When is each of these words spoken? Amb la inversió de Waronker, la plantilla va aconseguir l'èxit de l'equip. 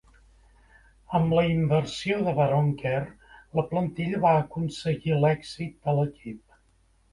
Amb 1.19 1.35
la 1.39 1.43
inversió 1.49 2.17
de 2.29 2.33
Waronker, 2.39 2.95
la 3.61 3.67
plantilla 3.75 4.23
va 4.27 4.33
aconseguir 4.41 5.21
l'èxit 5.27 5.79
de 5.87 5.99
l'equip. 6.01 6.61